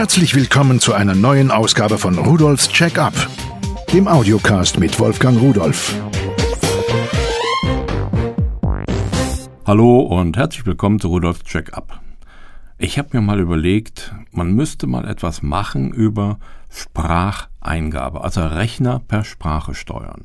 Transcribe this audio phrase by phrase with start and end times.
[0.00, 3.12] Herzlich willkommen zu einer neuen Ausgabe von Rudolfs Check-up,
[3.92, 5.94] dem Audiocast mit Wolfgang Rudolf.
[9.66, 12.00] Hallo und herzlich willkommen zu Rudolfs Check-up.
[12.78, 16.38] Ich habe mir mal überlegt, man müsste mal etwas machen über
[16.70, 20.24] Spracheingabe, also Rechner per Sprache steuern.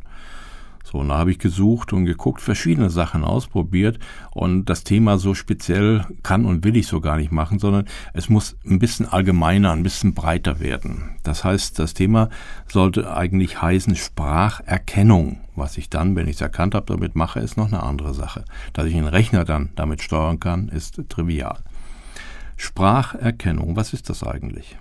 [0.86, 3.98] So, und da habe ich gesucht und geguckt, verschiedene Sachen ausprobiert
[4.30, 8.30] und das Thema so speziell kann und will ich so gar nicht machen, sondern es
[8.30, 11.16] muss ein bisschen allgemeiner, ein bisschen breiter werden.
[11.24, 12.30] Das heißt, das Thema
[12.72, 15.40] sollte eigentlich heißen Spracherkennung.
[15.56, 18.46] Was ich dann, wenn ich es erkannt habe, damit mache, ist noch eine andere Sache.
[18.74, 21.58] Dass ich einen Rechner dann damit steuern kann, ist trivial.
[22.58, 24.78] Spracherkennung, was ist das eigentlich?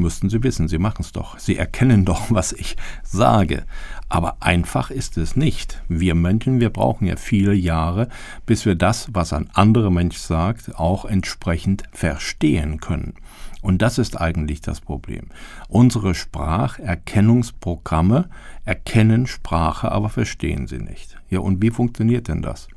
[0.00, 1.40] Müssten Sie wissen, Sie machen es doch.
[1.40, 3.64] Sie erkennen doch, was ich sage.
[4.08, 5.82] Aber einfach ist es nicht.
[5.88, 8.06] Wir Menschen, wir brauchen ja viele Jahre,
[8.46, 13.14] bis wir das, was ein anderer Mensch sagt, auch entsprechend verstehen können.
[13.60, 15.30] Und das ist eigentlich das Problem.
[15.68, 18.30] Unsere Spracherkennungsprogramme
[18.64, 21.18] erkennen Sprache, aber verstehen sie nicht.
[21.28, 22.68] Ja, und wie funktioniert denn das?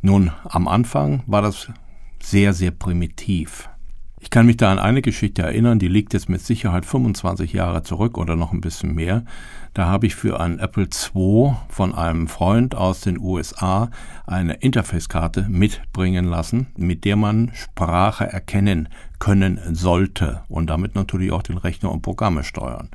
[0.00, 1.72] Nun, am Anfang war das
[2.20, 3.68] sehr, sehr primitiv.
[4.22, 7.82] Ich kann mich da an eine Geschichte erinnern, die liegt jetzt mit Sicherheit 25 Jahre
[7.82, 9.24] zurück oder noch ein bisschen mehr.
[9.74, 13.90] Da habe ich für einen Apple II von einem Freund aus den USA
[14.24, 21.42] eine Interface-Karte mitbringen lassen, mit der man Sprache erkennen können sollte und damit natürlich auch
[21.42, 22.90] den Rechner und Programme steuern.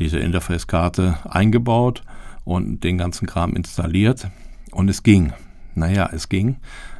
[0.00, 2.02] Diese Interface-Karte eingebaut
[2.44, 4.28] und den ganzen Kram installiert
[4.72, 5.32] und es ging.
[5.76, 6.56] Naja, es ging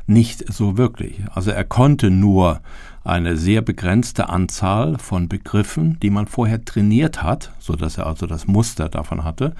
[0.08, 1.20] nicht so wirklich.
[1.32, 2.60] Also er konnte nur
[3.04, 8.26] eine sehr begrenzte Anzahl von Begriffen, die man vorher trainiert hat, so dass er also
[8.26, 9.54] das Muster davon hatte,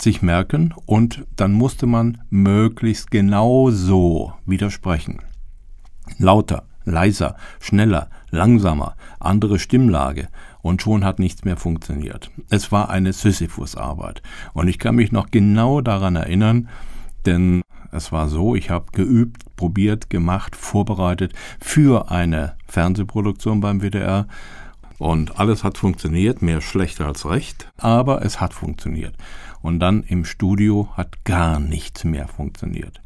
[0.00, 5.18] sich merken und dann musste man möglichst genau so widersprechen.
[6.18, 10.28] Lauter, leiser, schneller, langsamer, andere Stimmlage
[10.62, 12.30] und schon hat nichts mehr funktioniert.
[12.48, 16.68] Es war eine Sisyphus-Arbeit und ich kann mich noch genau daran erinnern,
[17.26, 17.62] denn
[17.92, 24.26] es war so, ich habe geübt, probiert, gemacht, vorbereitet für eine Fernsehproduktion beim WDR.
[24.98, 29.14] Und alles hat funktioniert, mehr schlecht als recht, aber es hat funktioniert.
[29.62, 33.00] Und dann im Studio hat gar nichts mehr funktioniert.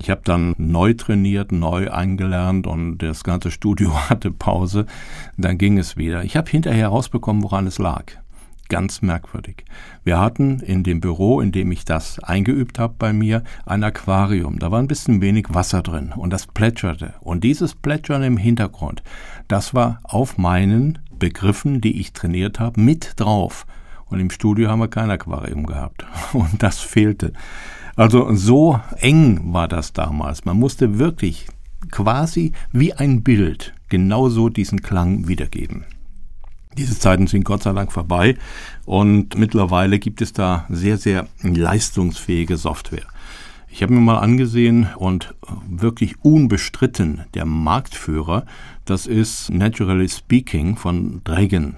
[0.00, 4.86] Ich habe dann neu trainiert, neu eingelernt und das ganze Studio hatte Pause.
[5.36, 6.24] Dann ging es wieder.
[6.24, 8.04] Ich habe hinterher herausbekommen, woran es lag
[8.68, 9.64] ganz merkwürdig.
[10.04, 14.58] Wir hatten in dem Büro, in dem ich das eingeübt habe bei mir, ein Aquarium.
[14.58, 17.14] Da war ein bisschen wenig Wasser drin und das plätscherte.
[17.20, 19.02] Und dieses Plätschern im Hintergrund,
[19.48, 23.66] das war auf meinen Begriffen, die ich trainiert habe, mit drauf.
[24.06, 26.06] Und im Studio haben wir kein Aquarium gehabt.
[26.32, 27.32] Und das fehlte.
[27.94, 30.44] Also so eng war das damals.
[30.44, 31.46] Man musste wirklich
[31.90, 35.84] quasi wie ein Bild genauso diesen Klang wiedergeben.
[36.76, 38.36] Diese Zeiten sind Gott sei Dank vorbei
[38.84, 43.06] und mittlerweile gibt es da sehr, sehr leistungsfähige Software.
[43.70, 45.34] Ich habe mir mal angesehen und
[45.68, 48.44] wirklich unbestritten der Marktführer,
[48.84, 51.76] das ist Naturally Speaking von Dragon.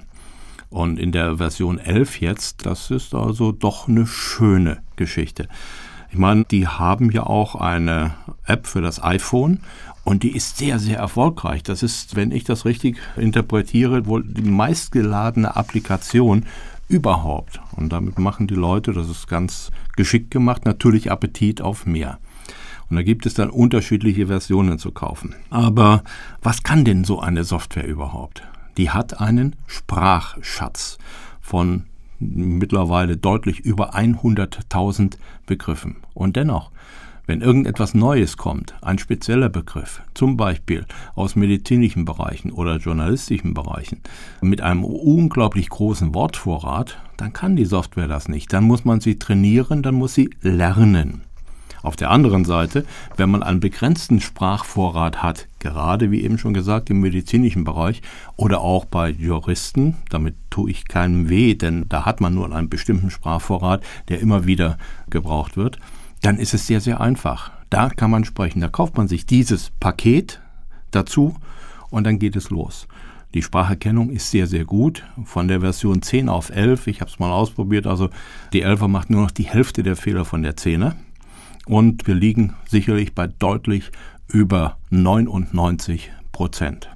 [0.69, 5.49] Und in der Version 11 jetzt, das ist also doch eine schöne Geschichte.
[6.13, 8.15] Ich meine, die haben ja auch eine
[8.45, 9.61] App für das iPhone
[10.05, 11.63] und die ist sehr, sehr erfolgreich.
[11.63, 16.47] Das ist, wenn ich das richtig interpretiere, wohl die meistgeladene Applikation
[16.89, 17.61] überhaupt.
[17.77, 22.19] Und damit machen die Leute, das ist ganz geschickt gemacht, natürlich Appetit auf mehr.
[22.89, 25.37] Und da gibt es dann unterschiedliche Versionen zu kaufen.
[25.49, 26.03] Aber
[26.43, 28.43] was kann denn so eine Software überhaupt?
[28.77, 30.99] Die hat einen Sprachschatz
[31.41, 31.85] von
[32.19, 35.17] mittlerweile deutlich über 100.000
[35.47, 35.97] Begriffen.
[36.15, 36.71] Und dennoch
[37.31, 44.01] wenn irgendetwas Neues kommt, ein spezieller Begriff, zum Beispiel aus medizinischen Bereichen oder journalistischen Bereichen,
[44.41, 48.53] mit einem unglaublich großen Wortvorrat, dann kann die Software das nicht.
[48.53, 51.23] Dann muss man sie trainieren, dann muss sie lernen.
[51.85, 52.85] Auf der anderen Seite,
[53.17, 58.03] wenn man einen begrenzten Sprachvorrat hat, gerade wie eben schon gesagt im medizinischen Bereich
[58.35, 62.69] oder auch bei Juristen, damit tue ich keinem weh, denn da hat man nur einen
[62.69, 64.79] bestimmten Sprachvorrat, der immer wieder
[65.09, 65.79] gebraucht wird,
[66.21, 67.51] dann ist es sehr, sehr einfach.
[67.71, 68.61] Da kann man sprechen.
[68.61, 70.41] Da kauft man sich dieses Paket
[70.91, 71.37] dazu
[71.91, 72.87] und dann geht es los.
[73.33, 75.05] Die Spracherkennung ist sehr, sehr gut.
[75.25, 78.11] Von der Version 10 auf 11, ich habe es mal ausprobiert, also
[78.53, 80.95] die 11er macht nur noch die Hälfte der Fehler von der 10er.
[81.67, 83.93] Und wir liegen sicherlich bei deutlich
[84.27, 86.91] über 99 Prozent.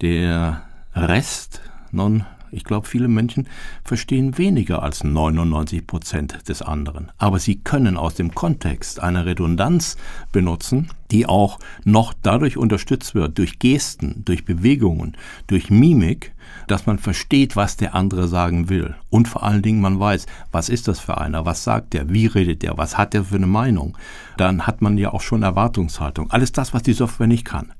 [0.00, 0.62] Der
[0.94, 1.60] Rest,
[1.90, 3.48] nun, Ich glaube, viele Menschen
[3.84, 7.12] verstehen weniger als 99 Prozent des anderen.
[7.18, 9.96] Aber sie können aus dem Kontext eine Redundanz
[10.32, 15.16] benutzen, die auch noch dadurch unterstützt wird, durch Gesten, durch Bewegungen,
[15.46, 16.32] durch Mimik,
[16.66, 18.94] dass man versteht, was der andere sagen will.
[19.10, 22.26] Und vor allen Dingen man weiß, was ist das für einer, was sagt der, wie
[22.26, 23.96] redet der, was hat der für eine Meinung.
[24.36, 26.30] Dann hat man ja auch schon Erwartungshaltung.
[26.30, 27.72] Alles das, was die Software nicht kann.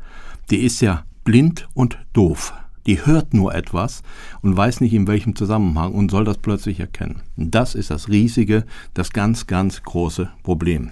[0.50, 2.54] Die ist ja blind und doof.
[2.86, 4.02] Die hört nur etwas
[4.42, 7.22] und weiß nicht in welchem Zusammenhang und soll das plötzlich erkennen.
[7.36, 10.90] Das ist das riesige, das ganz, ganz große Problem.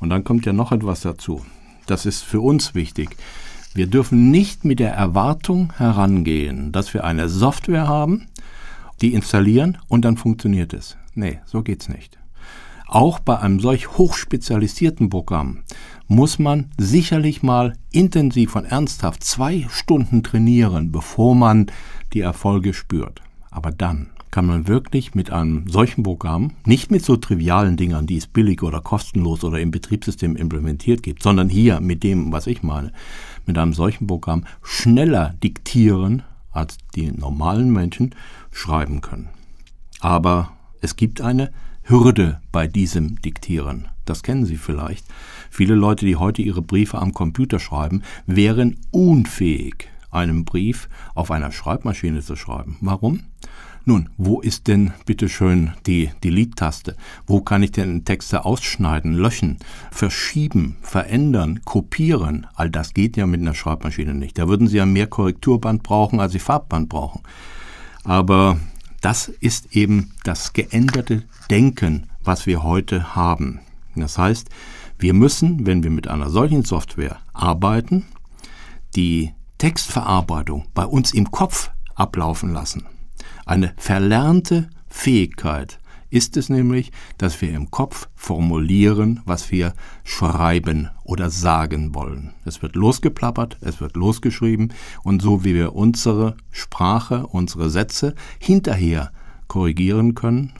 [0.00, 1.44] Und dann kommt ja noch etwas dazu.
[1.86, 3.16] Das ist für uns wichtig.
[3.74, 8.28] Wir dürfen nicht mit der Erwartung herangehen, dass wir eine Software haben,
[9.00, 10.96] die installieren und dann funktioniert es.
[11.14, 12.21] Nee, so geht's nicht.
[12.92, 15.62] Auch bei einem solch hochspezialisierten Programm
[16.08, 21.70] muss man sicherlich mal intensiv und ernsthaft zwei Stunden trainieren, bevor man
[22.12, 23.22] die Erfolge spürt.
[23.50, 28.18] Aber dann kann man wirklich mit einem solchen Programm, nicht mit so trivialen Dingern, die
[28.18, 32.62] es billig oder kostenlos oder im Betriebssystem implementiert gibt, sondern hier mit dem, was ich
[32.62, 32.92] meine,
[33.46, 38.14] mit einem solchen Programm schneller diktieren, als die normalen Menschen
[38.50, 39.30] schreiben können.
[40.00, 40.52] Aber
[40.82, 41.52] es gibt eine
[41.84, 43.88] Hürde bei diesem Diktieren.
[44.04, 45.04] Das kennen Sie vielleicht.
[45.50, 51.52] Viele Leute, die heute ihre Briefe am Computer schreiben, wären unfähig, einen Brief auf einer
[51.52, 52.76] Schreibmaschine zu schreiben.
[52.80, 53.20] Warum?
[53.84, 56.96] Nun, wo ist denn bitteschön die Delete-Taste?
[57.26, 59.58] Wo kann ich denn Texte ausschneiden, löschen,
[59.90, 62.46] verschieben, verändern, kopieren?
[62.54, 64.38] All das geht ja mit einer Schreibmaschine nicht.
[64.38, 67.22] Da würden Sie ja mehr Korrekturband brauchen, als Sie Farbband brauchen.
[68.04, 68.58] Aber
[69.02, 73.60] das ist eben das geänderte Denken, was wir heute haben.
[73.94, 74.48] Das heißt,
[74.98, 78.06] wir müssen, wenn wir mit einer solchen Software arbeiten,
[78.94, 82.86] die Textverarbeitung bei uns im Kopf ablaufen lassen.
[83.44, 85.78] Eine verlernte Fähigkeit
[86.12, 89.72] ist es nämlich, dass wir im Kopf formulieren, was wir
[90.04, 92.34] schreiben oder sagen wollen.
[92.44, 99.10] Es wird losgeplappert, es wird losgeschrieben und so wie wir unsere Sprache, unsere Sätze hinterher
[99.48, 100.52] korrigieren können,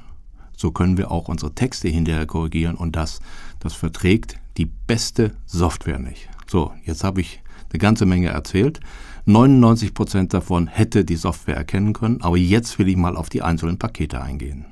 [0.56, 3.20] so können wir auch unsere Texte hinterher korrigieren und das,
[3.60, 6.30] das verträgt die beste Software nicht.
[6.46, 8.80] So, jetzt habe ich eine ganze Menge erzählt.
[9.26, 13.42] 99 Prozent davon hätte die Software erkennen können, aber jetzt will ich mal auf die
[13.42, 14.71] einzelnen Pakete eingehen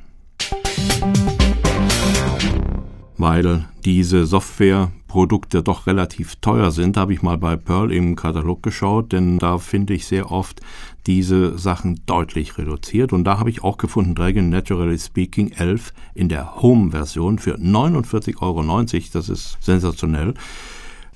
[3.20, 9.12] weil diese Softwareprodukte doch relativ teuer sind, habe ich mal bei Pearl im Katalog geschaut,
[9.12, 10.60] denn da finde ich sehr oft
[11.06, 13.12] diese Sachen deutlich reduziert.
[13.12, 18.42] Und da habe ich auch gefunden Dragon Naturally Speaking 11 in der Home-Version für 49,90
[18.42, 18.62] Euro.
[19.12, 20.34] Das ist sensationell.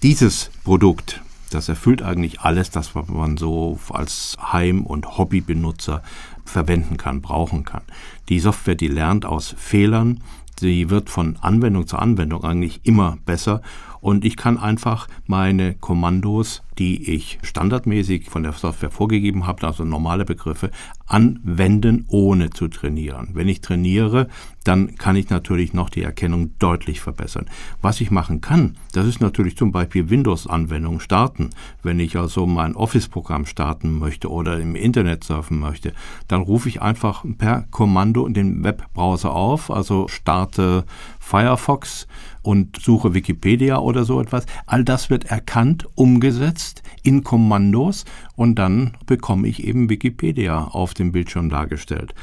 [0.02, 1.20] Dieses Produkt,
[1.50, 6.02] das erfüllt eigentlich alles, das man so als Heim- und Hobbybenutzer
[6.44, 7.82] verwenden kann, brauchen kann.
[8.28, 10.22] Die Software, die lernt aus Fehlern,
[10.58, 13.62] sie wird von Anwendung zu Anwendung eigentlich immer besser
[14.04, 19.82] und ich kann einfach meine Kommandos, die ich standardmäßig von der Software vorgegeben habe, also
[19.82, 20.70] normale Begriffe,
[21.06, 23.30] anwenden, ohne zu trainieren.
[23.32, 24.28] Wenn ich trainiere,
[24.62, 27.46] dann kann ich natürlich noch die Erkennung deutlich verbessern.
[27.80, 31.48] Was ich machen kann, das ist natürlich zum Beispiel Windows-Anwendungen starten.
[31.82, 35.94] Wenn ich also mein Office-Programm starten möchte oder im Internet surfen möchte,
[36.28, 40.84] dann rufe ich einfach per Kommando den Webbrowser auf, also starte
[41.20, 42.06] Firefox
[42.44, 44.46] und suche Wikipedia oder so etwas.
[44.66, 48.04] All das wird erkannt, umgesetzt in Kommandos
[48.36, 52.14] und dann bekomme ich eben Wikipedia auf dem Bildschirm dargestellt.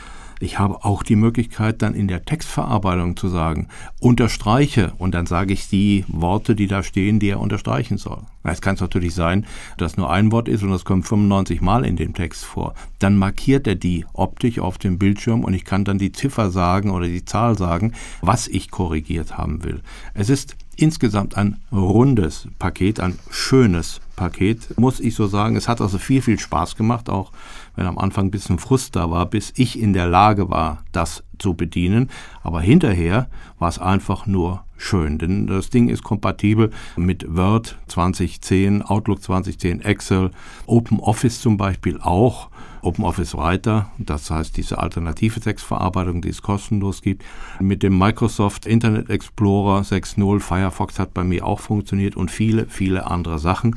[0.42, 3.68] Ich habe auch die Möglichkeit, dann in der Textverarbeitung zu sagen,
[4.00, 8.24] unterstreiche und dann sage ich die Worte, die da stehen, die er unterstreichen soll.
[8.44, 9.46] Es kann natürlich sein,
[9.78, 12.74] dass nur ein Wort ist und das kommt 95 Mal in dem Text vor.
[12.98, 16.90] Dann markiert er die optisch auf dem Bildschirm und ich kann dann die Ziffer sagen
[16.90, 19.82] oder die Zahl sagen, was ich korrigiert haben will.
[20.16, 25.56] Es ist insgesamt ein rundes Paket, ein schönes Paket, muss ich so sagen.
[25.56, 27.32] Es hat also viel, viel Spaß gemacht, auch
[27.76, 31.24] wenn am Anfang ein bisschen Frust da war, bis ich in der Lage war, das
[31.40, 32.10] zu bedienen.
[32.44, 38.84] Aber hinterher war es einfach nur schön, denn das Ding ist kompatibel mit Word 2010,
[38.84, 40.32] Outlook 2010, Excel,
[40.68, 42.51] OpenOffice zum Beispiel auch.
[42.84, 47.24] OpenOffice Writer, das heißt diese alternative Textverarbeitung, die es kostenlos gibt.
[47.60, 53.08] Mit dem Microsoft Internet Explorer 6.0, Firefox hat bei mir auch funktioniert und viele, viele
[53.08, 53.76] andere Sachen.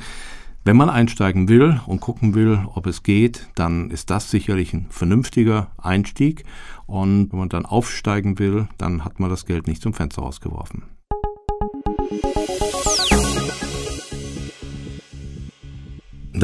[0.67, 4.87] Wenn man einsteigen will und gucken will, ob es geht, dann ist das sicherlich ein
[4.89, 6.45] vernünftiger Einstieg.
[6.87, 10.85] Und wenn man dann aufsteigen will, dann hat man das Geld nicht zum Fenster rausgeworfen.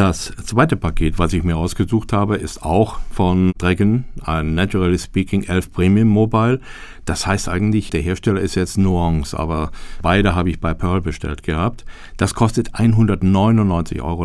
[0.00, 5.42] Das zweite Paket, was ich mir ausgesucht habe, ist auch von Dragon, ein Naturally Speaking
[5.42, 6.58] 11 Premium Mobile.
[7.10, 11.42] Das heißt eigentlich, der Hersteller ist jetzt Nuance, aber beide habe ich bei Pearl bestellt
[11.42, 11.84] gehabt.
[12.16, 14.20] Das kostet 199,90 Euro.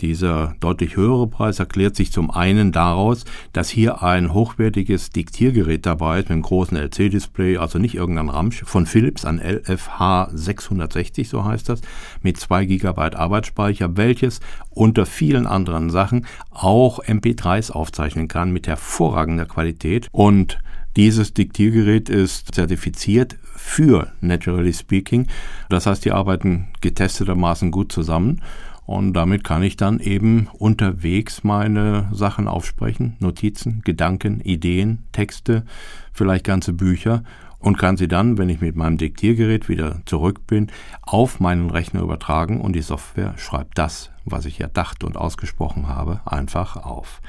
[0.00, 6.20] Dieser deutlich höhere Preis erklärt sich zum einen daraus, dass hier ein hochwertiges Diktiergerät dabei
[6.20, 11.44] ist mit einem großen LC-Display, also nicht irgendein Ramsch, von Philips, ein LFH 660, so
[11.44, 11.80] heißt das,
[12.22, 14.38] mit 2 GB Arbeitsspeicher, welches
[14.70, 20.60] unter vielen anderen Sachen auch MP3s aufzeichnen kann mit hervorragender Qualität und
[20.96, 25.26] dieses Diktiergerät ist zertifiziert für Naturally Speaking.
[25.68, 28.42] Das heißt, die arbeiten getestetermaßen gut zusammen.
[28.86, 35.64] Und damit kann ich dann eben unterwegs meine Sachen aufsprechen, Notizen, Gedanken, Ideen, Texte,
[36.12, 37.22] vielleicht ganze Bücher
[37.60, 42.00] und kann sie dann, wenn ich mit meinem Diktiergerät wieder zurück bin, auf meinen Rechner
[42.00, 47.20] übertragen und die Software schreibt das, was ich erdacht und ausgesprochen habe, einfach auf.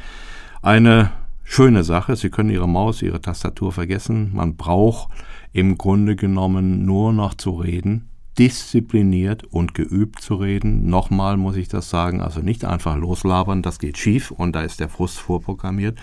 [0.63, 1.12] Eine
[1.51, 2.15] schöne Sache.
[2.15, 4.31] Sie können Ihre Maus, Ihre Tastatur vergessen.
[4.34, 5.10] Man braucht
[5.51, 10.89] im Grunde genommen nur noch zu reden, diszipliniert und geübt zu reden.
[10.89, 14.79] Nochmal muss ich das sagen, also nicht einfach loslabern, das geht schief und da ist
[14.79, 16.00] der Frust vorprogrammiert.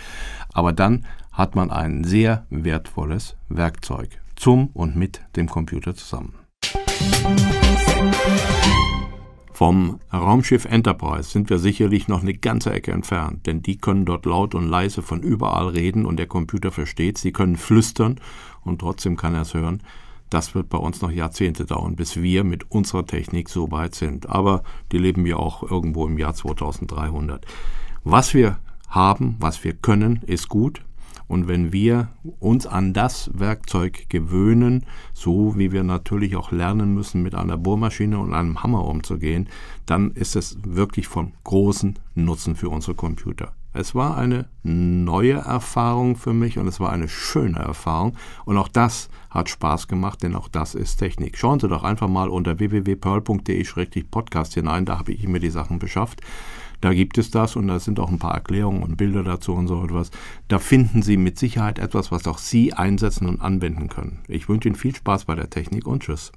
[0.52, 6.34] Aber dann hat man ein sehr wertvolles Werkzeug zum und mit dem Computer zusammen.
[9.58, 14.24] Vom Raumschiff Enterprise sind wir sicherlich noch eine ganze Ecke entfernt, denn die können dort
[14.24, 17.18] laut und leise von überall reden und der Computer versteht.
[17.18, 18.20] Sie können flüstern
[18.62, 19.82] und trotzdem kann er es hören.
[20.30, 24.28] Das wird bei uns noch Jahrzehnte dauern, bis wir mit unserer Technik so weit sind.
[24.28, 24.62] Aber
[24.92, 27.44] die leben ja auch irgendwo im Jahr 2300.
[28.04, 30.82] Was wir haben, was wir können, ist gut.
[31.28, 32.08] Und wenn wir
[32.40, 38.18] uns an das Werkzeug gewöhnen, so wie wir natürlich auch lernen müssen, mit einer Bohrmaschine
[38.18, 39.48] und einem Hammer umzugehen,
[39.86, 43.52] dann ist es wirklich von großem Nutzen für unsere Computer.
[43.74, 48.16] Es war eine neue Erfahrung für mich und es war eine schöne Erfahrung.
[48.44, 51.36] Und auch das hat Spaß gemacht, denn auch das ist Technik.
[51.36, 56.22] Schauen Sie doch einfach mal unter www.pearl.de-podcast hinein, da habe ich mir die Sachen beschafft.
[56.80, 59.66] Da gibt es das und da sind auch ein paar Erklärungen und Bilder dazu und
[59.66, 60.10] so etwas.
[60.46, 64.20] Da finden Sie mit Sicherheit etwas, was auch Sie einsetzen und anwenden können.
[64.28, 66.32] Ich wünsche Ihnen viel Spaß bei der Technik und Tschüss.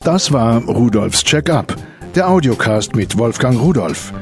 [0.00, 1.76] Das war Rudolfs Check-up,
[2.14, 4.12] der Audiocast mit Wolfgang Rudolf.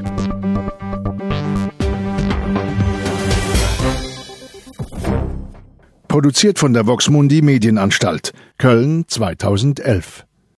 [6.07, 10.26] Produziert von der Voxmundi Medienanstalt, Köln 2011.